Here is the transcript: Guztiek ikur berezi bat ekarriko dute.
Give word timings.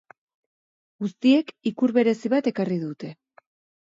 Guztiek 1.03 1.53
ikur 1.73 1.93
berezi 1.99 2.33
bat 2.35 2.51
ekarriko 2.53 2.87
dute. 2.89 3.13